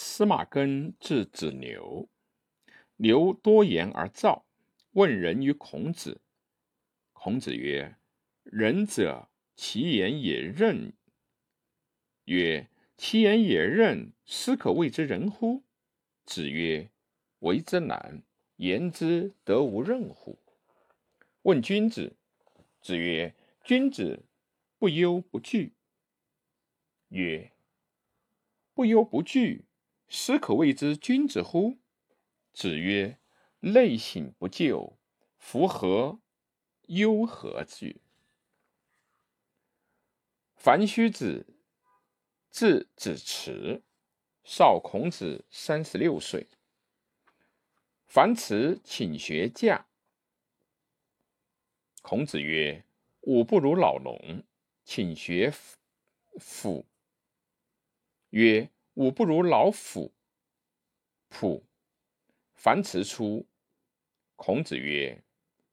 [0.00, 2.08] 司马根字子牛，
[2.98, 4.46] 牛多言而躁，
[4.92, 6.20] 问人于孔子。
[7.12, 7.96] 孔子曰
[8.44, 10.92] ：“仁者，其言也任。”
[12.26, 15.64] 曰：“其言也任，斯可谓之仁乎？”
[16.24, 16.92] 子曰
[17.40, 18.22] ：“为之难，
[18.58, 20.38] 言之得无任乎？”
[21.42, 22.14] 问君子。
[22.80, 23.34] 子曰
[23.64, 24.24] ：“君子
[24.78, 25.72] 不忧不惧。”
[27.10, 27.50] 曰
[28.74, 29.64] ：“不忧不惧，
[30.08, 31.78] 斯可谓之君子乎？”
[32.54, 33.18] 子曰
[33.60, 34.94] ：“内省不疚，
[35.36, 36.20] 夫何
[36.86, 38.00] 忧何惧？”
[40.56, 41.46] 樊须子，
[42.50, 43.82] 字子迟，
[44.42, 46.48] 少孔子三十六岁。
[48.06, 49.86] 樊迟请学驾。
[52.02, 52.84] 孔子曰
[53.22, 54.42] ：“吾不如老农，
[54.82, 55.52] 请学
[56.40, 56.86] 斧。”
[58.30, 60.12] 曰：“吾不如老斧。”
[61.30, 61.62] 仆。
[62.56, 63.46] 樊迟出。
[64.34, 65.22] 孔子曰：“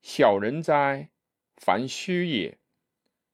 [0.00, 1.10] 小人哉，
[1.56, 2.58] 樊须也！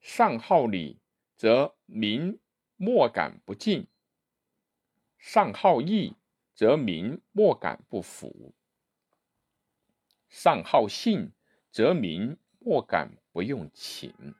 [0.00, 1.00] 上好礼，
[1.36, 2.41] 则民
[2.77, 3.84] 莫敢不敬；
[5.19, 6.16] 上好义，
[6.55, 8.55] 则民莫敢不服；
[10.31, 11.33] 上好信，
[11.70, 14.34] 则民。”莫敢不用情。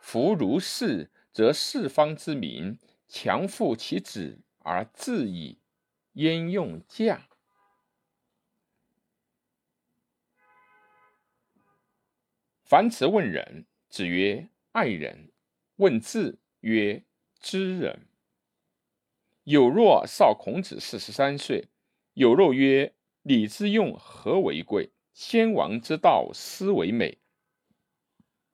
[0.00, 2.78] 夫如是，则四方之民
[3.10, 5.58] 强负其子而自矣，
[6.12, 7.26] 焉用嫁？
[12.62, 15.32] 樊迟问仁，子曰：“爱人。”
[15.74, 17.02] 问智曰
[17.40, 18.06] ：“知人。”
[19.42, 21.68] 有若少孔子四十三岁，
[22.14, 27.18] 有若曰：“礼之用，和为贵。”先王之道，斯为美。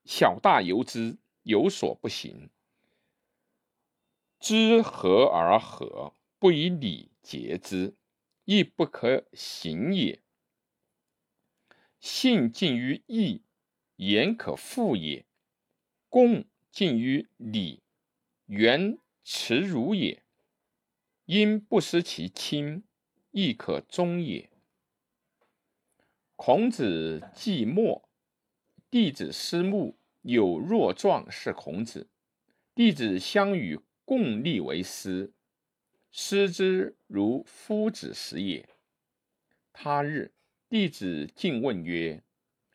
[0.07, 2.49] 小大由之，有所不行。
[4.39, 7.97] 知和而和，不以礼节之，
[8.45, 10.23] 亦不可行也。
[11.99, 13.43] 信近于义，
[13.97, 15.25] 言可复也；
[16.09, 17.83] 恭近于礼，
[18.47, 20.23] 远耻辱也。
[21.25, 22.85] 因不失其亲，
[23.33, 24.51] 亦可忠也。
[26.37, 28.09] 孔子季末，
[28.89, 32.09] 弟子思慕有若状是孔子。
[32.75, 35.35] 弟子相与共立为师，
[36.13, 38.77] 师之如夫子时也。
[39.73, 40.33] 他日，
[40.69, 42.23] 弟子进问曰：“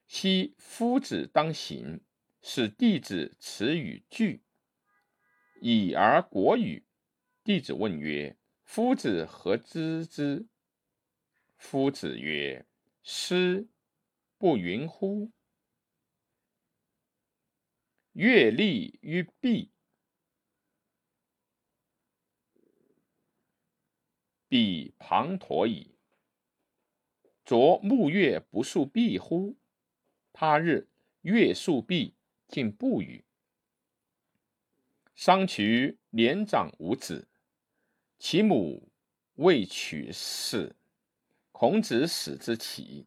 [0.06, 2.02] 昔夫子当行，
[2.41, 4.44] 使弟子耻与惧，
[5.62, 6.86] 已而国语。”
[7.46, 10.47] 弟子问曰：“夫子何知之？”
[11.58, 12.68] 夫子曰：
[13.03, 13.70] 师
[14.38, 15.31] 不云乎？
[18.12, 19.71] 月立于壁，
[24.52, 25.96] 彼滂沱矣。
[27.46, 29.56] 昨暮月不宿壁乎？
[30.34, 30.90] 他日
[31.22, 32.16] 月宿壁，
[32.50, 33.24] 竟不语。
[35.16, 37.30] 商渠年长无子，
[38.20, 38.90] 其母
[39.36, 40.74] 未娶嗣。
[41.54, 43.06] 孔子使之起，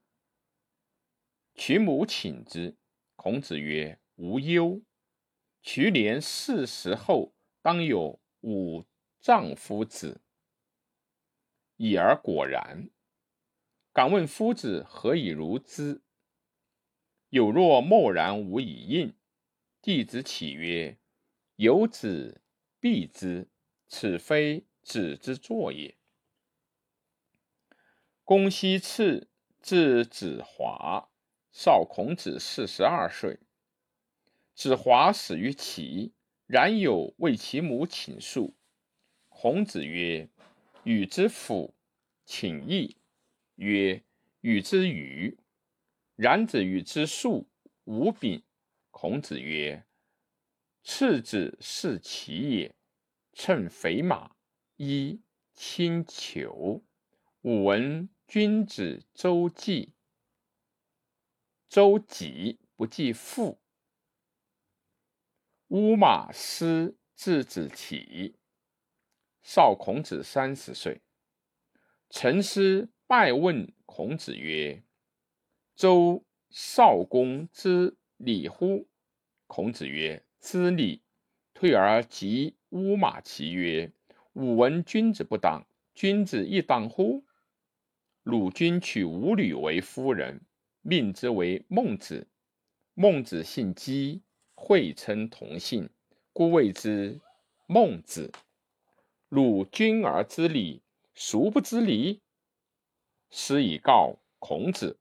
[1.54, 2.74] 渠母请之。
[3.16, 4.80] 孔子曰：“无忧。
[5.60, 8.86] 渠年四十后，当有五
[9.20, 10.22] 丈夫子。
[11.84, 12.88] 已而果然。
[13.92, 16.00] 敢问夫子何以如之？
[17.28, 19.14] 有若默然无以应。
[19.82, 20.96] 弟子起曰
[21.56, 22.40] ：‘有子
[22.80, 23.50] 必之，
[23.86, 25.98] 此非子之作也。’”
[28.24, 29.28] 公西次
[29.60, 31.10] 字子华，
[31.52, 33.40] 少孔子四十二岁。
[34.54, 36.14] 子华始于齐，
[36.46, 38.56] 然有为其母请诉。
[39.28, 40.30] 孔子曰
[40.84, 41.74] ：“与之父
[42.24, 42.96] 请义。”
[43.56, 44.02] 曰
[44.40, 45.38] ：“与之愚。”
[46.16, 47.48] 然子与之数
[47.84, 48.42] 无柄。
[48.90, 49.84] 孔子曰
[50.84, 52.74] ：“次子是其也。
[53.32, 54.36] 乘肥马，
[54.76, 55.20] 衣
[55.52, 56.84] 轻裘。
[57.42, 59.92] 吾闻。”君子周济，
[61.68, 63.60] 周己不计父。
[65.68, 68.34] 乌马师字子启，
[69.44, 71.02] 少孔子三十岁。
[72.08, 74.82] 陈师拜问孔子曰
[75.76, 78.88] ：“周少公之礼乎？”
[79.46, 81.02] 孔子曰：“知礼。”
[81.52, 83.92] 退而及乌马其曰
[84.32, 85.64] ：“吾闻君子不当，
[85.94, 87.24] 君子亦当乎？”
[88.24, 90.40] 鲁君娶伍女为夫人，
[90.80, 92.26] 命之为孟子。
[92.94, 94.22] 孟子姓姬，
[94.54, 95.90] 讳称同姓，
[96.32, 97.20] 故谓之
[97.66, 98.32] 孟子。
[99.34, 100.80] 鲁君而知礼，
[101.12, 102.20] 孰不知礼？”
[103.30, 105.00] 师以告孔子。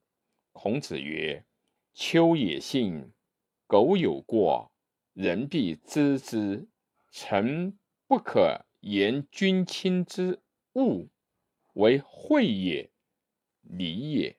[0.50, 1.44] 孔子曰
[1.94, 3.12] ：“秋也信，
[3.68, 4.72] 苟有过，
[5.12, 6.66] 人必知之。
[7.12, 7.78] 臣
[8.08, 10.40] 不可言君亲之
[10.72, 11.06] 恶，
[11.74, 12.90] 为惠也，
[13.62, 14.36] 礼也。”